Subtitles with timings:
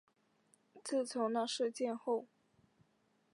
[0.83, 2.25] 自从那事件后